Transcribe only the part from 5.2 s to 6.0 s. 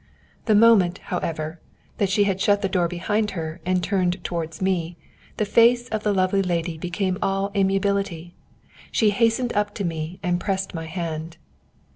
the face